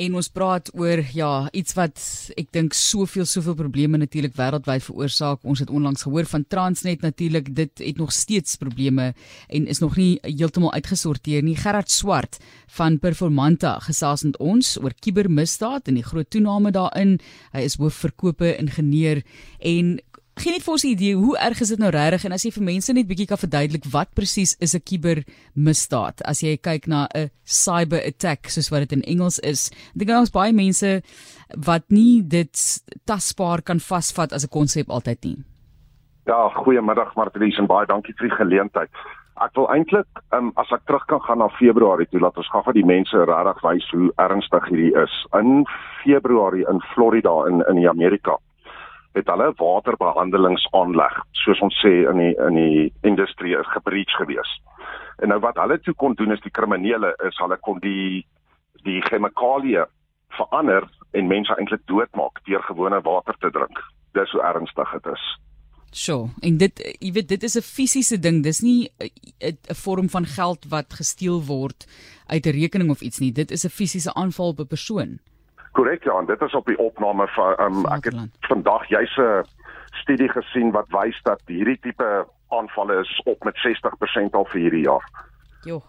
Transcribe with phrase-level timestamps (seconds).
[0.00, 2.00] En ons praat oor ja, iets wat
[2.40, 5.42] ek dink soveel soveel probleme natuurlik wêreldwyd veroorsaak.
[5.44, 9.10] Ons het onlangs gehoor van Transnet natuurlik, dit het nog steeds probleme
[9.48, 11.56] en is nog nie heeltemal uitgesorteer nie.
[11.58, 12.38] Gerard Swart
[12.78, 17.18] van Performanta gesels met ons oor kubermisdaad en die groot toename daarin.
[17.52, 19.20] Hy is hoofverkope ingenieur
[19.60, 19.98] en
[20.38, 22.64] Geen net vir ons idee hoe erg is dit nou regtig en as jy vir
[22.64, 27.30] mense net bietjie kan verduidelik wat presies is 'n kubermisdaad as jy kyk na 'n
[27.44, 29.70] cyber attack soos wat dit in Engels is.
[29.92, 31.02] Ek dink daar's baie mense
[31.56, 32.56] wat nie dit
[33.06, 35.44] tasbaar kan vasvat as 'n konsep altyd nie.
[36.26, 38.90] Ja, goeiemiddag Martelies en baie dankie vir die geleentheid.
[39.40, 42.62] Ek wil eintlik um, as ek terug kan gaan na Februarie toe laat ons gou
[42.62, 45.26] vir die mense regtig wys hoe ernstig hierdie is.
[45.34, 45.66] In
[46.04, 48.38] Februarie in Florida in in Amerika
[49.18, 54.50] het hulle waterbehandelingsaanleg soos ons sê in die in die industrie is gebreach gewees.
[55.22, 58.26] En nou wat hulle toe kon doen is die kriminele is hulle kon die
[58.86, 59.84] die chemikalieë
[60.38, 63.82] verander en mense eintlik doodmaak deur gewone water te drink.
[64.14, 65.24] Dis hoe ernstig dit is.
[65.90, 68.42] So, en dit jy weet dit is 'n fisiese ding.
[68.42, 68.90] Dis nie
[69.42, 71.86] 'n vorm van geld wat gesteel word
[72.26, 73.32] uit 'n rekening of iets nie.
[73.32, 75.18] Dit is 'n fisiese aanval op 'n persoon.
[75.72, 78.16] Korrek ja, dit is op die opname van um, ek het
[78.48, 79.44] vandag jy's 'n
[80.02, 84.84] studie gesien wat wys dat hierdie tipe aanvalle is op met 60% al vir hierdie
[84.84, 85.04] jaar.
[85.62, 85.82] Jo.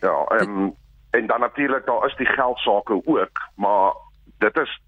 [0.00, 0.74] Ja, um,
[1.10, 3.92] en dan natuurlik daar is die geldsaake ook, maar
[4.38, 4.80] dit is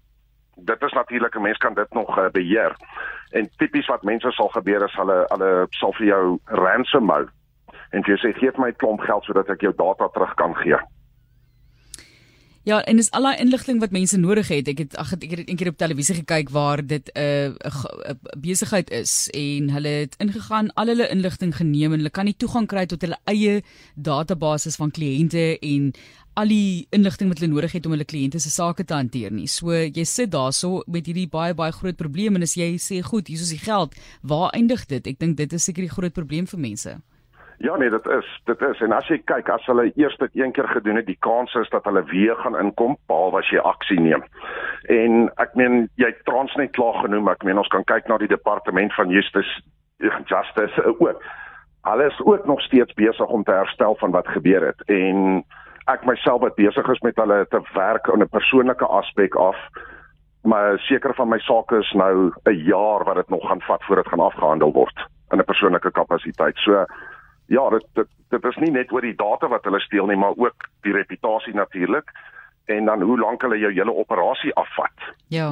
[0.55, 2.75] dit is natuurlik 'n mens kan dit nog uh, beheer.
[3.29, 7.27] En tipies wat mense sal gebeur is hulle hulle sal vir jou ransom hou
[7.89, 10.79] en jy sê gee my 'n klomp geld sodat ek jou data terug kan gee.
[12.65, 14.69] Ja, en dis al daai inligting wat mense nodig het.
[14.71, 18.89] Ek het ag ek het eendag op televisie gekyk waar dit 'n uh, 'n besigheid
[18.89, 22.85] is en hulle het ingegaan, al hulle inligting geneem en hulle kan nie toegang kry
[22.85, 23.61] tot hulle eie
[23.93, 25.93] database van kliënte en
[26.33, 29.47] al die inligting wat hulle nodig het om hulle kliënte se sake te hanteer nie.
[29.47, 33.27] So jy sit daarso met hierdie baie baie groot probleem en as jy sê goed,
[33.27, 35.07] hier is die geld, waar eindig dit?
[35.07, 36.97] Ek dink dit is seker die groot probleem vir mense.
[37.57, 40.51] Ja nee, dit is, dit is en as jy kyk as hulle eers dit een
[40.51, 43.99] keer gedoen het, die kans is dat hulle weer gaan inkom behalwe as jy aksie
[43.99, 44.23] neem.
[44.91, 48.93] En ek meen jy Transnet klaar genoem, ek meen ons kan kyk na die departement
[48.93, 49.61] van Justice
[50.27, 51.23] Justice ook.
[51.85, 55.43] Hulle is ook nog steeds besig om te herstel van wat gebeur het en
[55.87, 59.57] ek myself wat besig is met hulle te werk in 'n persoonlike aspek af
[60.45, 64.03] maar seker van my sake is nou 'n jaar wat dit nog gaan vat voordat
[64.03, 66.57] dit gaan afgehandel word in 'n persoonlike kapasiteit.
[66.57, 66.85] So
[67.47, 70.33] ja, dit dit dit is nie net oor die data wat hulle steel nie, maar
[70.37, 72.11] ook die reputasie natuurlik
[72.65, 75.03] en dan hoe lank hulle jou hele operasie afvat.
[75.29, 75.51] Ja.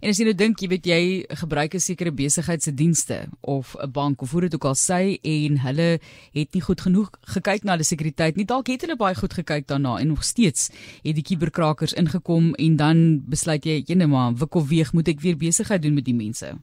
[0.00, 1.02] En as jy nou dink, jy weet jy
[1.40, 5.18] gebruik 'n sekere besigheid se dienste of 'n bank of hoe dit ook al sê
[5.22, 6.00] en hulle
[6.32, 8.44] het nie goed genoeg gekyk na die sekuriteit nie.
[8.44, 10.70] Dalk het hulle baie goed gekyk daarna en nog steeds
[11.02, 15.36] het die kuberkrakers ingekom en dan besluit jy, net maar, wikkel weeg moet ek weer
[15.36, 16.58] besigheid doen met die mense.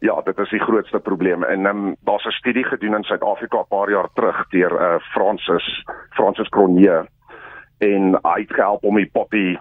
[0.00, 3.68] Ja, dit is die grootste probleem en um, daar's 'n studie gedoen in Suid-Afrika 'n
[3.68, 7.08] paar jaar terug deur uh, Francis Francis Cronje
[7.78, 9.56] en hy het gehelp om die poppy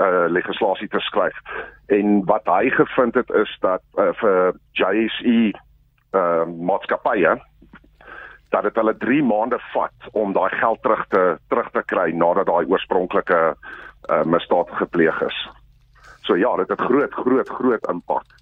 [0.00, 1.36] uh, legislasie te skryf.
[1.86, 5.52] En wat hy gevind het is dat uh, vir JSE
[6.12, 7.36] uh, maatskappye
[8.48, 12.46] dat dit hulle 3 maande vat om daai geld terug te terug te kry nadat
[12.46, 15.48] daai oorspronklike uh, misdaad gepleeg is.
[16.24, 18.37] So ja, dit het groot groot groot impak.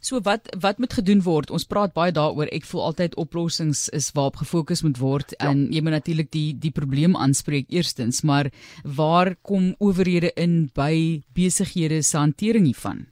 [0.00, 1.50] So wat wat moet gedoen word?
[1.50, 2.50] Ons praat baie daaroor.
[2.54, 5.50] Ek voel altyd oplossings is waarop gefokus moet word ja.
[5.50, 8.50] en jy moet natuurlik die die probleem aanspreek eerstens, maar
[8.84, 13.06] waar kom owerhede in by besighede se hantering hiervan?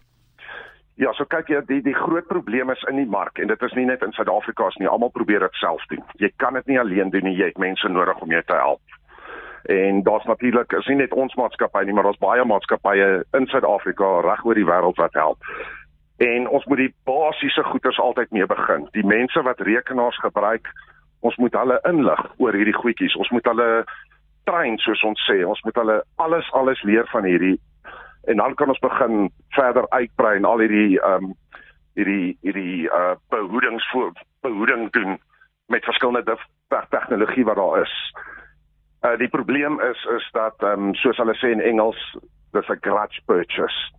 [0.94, 3.72] Ja, so kyk jy die die groot probleem is in die mark en dit is
[3.74, 4.86] nie net in Suid-Afrika nie.
[4.86, 6.04] Almal probeer dit self doen.
[6.22, 7.34] Jy kan dit nie alleen doen nie.
[7.34, 9.00] Jy het mense nodig om jou te help.
[9.74, 14.20] En daar's natuurlik is nie net ons maatskappy nie, maar daar's baie maatskappye in Suid-Afrika
[14.22, 15.50] reg oor die wêreld wat help.
[16.16, 18.88] En ons moet die basiese goeders altyd mee begin.
[18.92, 20.68] Die mense wat rekenaars gebruik,
[21.20, 23.16] ons moet hulle inlig oor hierdie goedjies.
[23.16, 23.84] Ons moet hulle
[24.44, 25.40] train soos ons sê.
[25.46, 27.58] Ons moet hulle alles alles leer van hierdie
[28.24, 31.34] en dan kan ons begin verder uitbrei en al hierdie ehm um,
[31.94, 34.12] hierdie hierdie uh behoedings voor
[34.42, 35.18] behoeding doen
[35.66, 36.36] met verskillende
[36.90, 37.94] tegnologie wat daar is.
[39.02, 42.16] Uh die probleem is is dat ehm um, soos hulle sê in Engels,
[42.52, 43.92] dis 'n grudge purchase.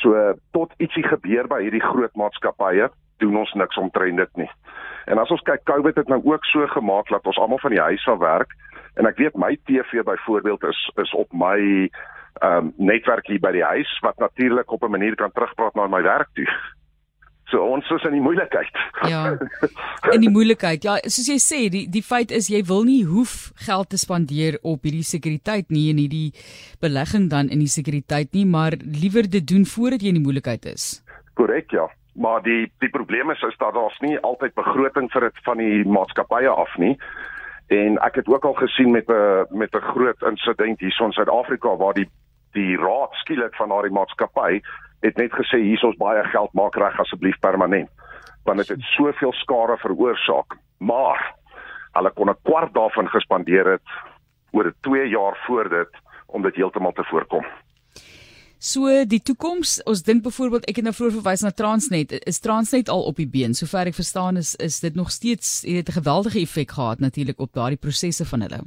[0.00, 4.50] So tot ietsie gebeur by hierdie groot maatskappye, doen ons niks omtrent dit nie.
[5.06, 7.82] En as ons kyk, COVID het nou ook so gemaak dat ons almal van die
[7.82, 8.56] huis af werk
[9.00, 11.58] en ek weet my TV byvoorbeeld is is op my
[12.42, 15.86] ehm um, netwerk hier by die huis wat natuurlik op 'n manier kan terugpraat na
[15.86, 16.48] my werk toe.
[17.52, 18.78] So ons is in die moeilikheid.
[19.10, 19.36] Ja.
[20.14, 20.86] In die moeilikheid.
[20.86, 24.56] Ja, soos jy sê, die die feit is jy wil nie hoef geld te spandeer
[24.64, 26.32] op hierdie sekuriteit nie en hierdie
[26.80, 30.64] belegging dan in die sekuriteit nie, maar liewer dit doen voordat jy in die moeilikheid
[30.72, 30.86] is.
[31.36, 31.84] Korrek, ja.
[32.16, 35.84] Maar die die probleem is is dat daar's nie altyd begroting vir dit van die
[35.84, 36.96] maatskappye af nie.
[37.72, 41.76] En ek het ook al gesien met 'n met 'n groot insident hier in Suid-Afrika
[41.76, 42.08] waar die
[42.52, 44.60] die raad skielik van daardie maatskappy
[45.02, 47.90] het net gesê hier is ons baie geld maak reg asseblief permanent
[48.46, 51.20] want dit het, het soveel skade veroorsaak maar
[51.96, 53.88] hulle kon 'n kwart daarvan gespandeer het
[54.52, 55.92] oor 'n 2 jaar voor dit
[56.26, 57.44] om dit heeltemal te voorkom
[58.62, 62.12] So die toekoms, ons dink byvoorbeeld ek het nou vroeër verwys na Transnet.
[62.30, 63.56] Is Transnet al op die been?
[63.58, 67.52] Sover ek verstaan is is dit nog steeds het 'n geweldige effek gehad natuurlik op
[67.52, 68.60] daardie prosesse van hulle.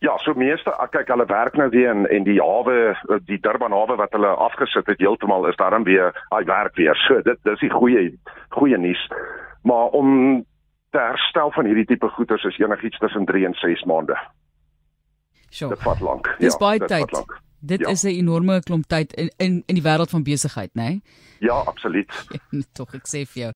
[0.00, 2.94] Ja, so meeste kyk hulle werk nou weer in en die hawe
[3.26, 6.94] die Durban hawe wat hulle afgesit het heeltemal is daarom weer hy werk weer.
[7.06, 8.12] So dit dis die goeie
[8.54, 9.02] goeie nuus.
[9.66, 10.44] Maar om
[10.94, 14.16] te herstel van hierdie tipe goederes is enigiets tussen 3 en 6 maande.
[15.50, 15.74] Sure.
[15.74, 16.30] Dit vat lank.
[16.38, 17.18] Dis ja, baie tyd.
[17.58, 17.88] Dit ja.
[17.88, 20.82] is 'n enorme klomp tyd in in in die wêreld van besigheid, né?
[20.82, 21.02] Nee?
[21.38, 22.12] Ja, absoluut.
[22.78, 23.46] Tog ek sê vir jou